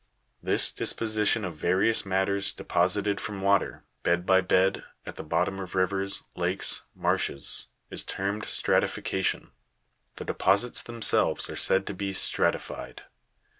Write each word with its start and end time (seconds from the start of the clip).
This 0.41 0.71
disposition 0.71 1.45
of 1.45 1.55
various 1.55 2.07
matters 2.07 2.53
deposited 2.53 3.21
from 3.21 3.39
water, 3.39 3.83
bed 4.01 4.25
by 4.25 4.41
bed, 4.41 4.83
at 5.05 5.15
the 5.15 5.21
bottom 5.21 5.59
of 5.59 5.75
rivers, 5.75 6.23
lakes, 6.35 6.81
marshes, 6.95 7.67
is 7.91 8.03
termed 8.03 8.45
strati 8.45 8.85
fication; 8.85 9.51
the 10.15 10.25
deposits 10.25 10.81
themselves 10.81 11.51
are 11.51 11.55
said 11.55 11.85
to 11.85 11.93
be 11.93 12.13
stratified. 12.13 13.03